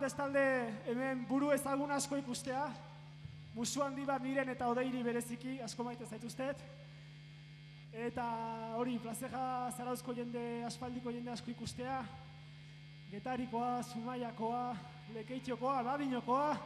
[0.00, 0.42] Bat bestalde
[0.88, 2.62] hemen buru ezagun asko ikustea.
[3.52, 6.62] Musu handi bat niren eta odeiri bereziki asko maite zaituztet.
[7.92, 8.24] Eta
[8.80, 9.42] hori, plazera
[9.76, 11.98] zarauzko jende, aspaldiko jende asko ikustea.
[13.10, 14.62] Getarikoa, Zumaiakoa,
[15.18, 16.56] Lekeitiokoa, Badinokoa,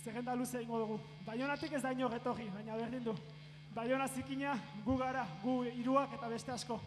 [0.00, 0.98] zerrenda luze ingo dugu.
[1.28, 3.18] Baionatik ez da ino getorri, baina berdin du.
[3.76, 4.56] Baiona zikina,
[4.86, 6.80] gu gara, gu hiruak eta beste asko.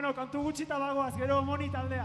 [0.06, 2.04] Bueno, kantu gutxita bagoaz, gero moni taldea.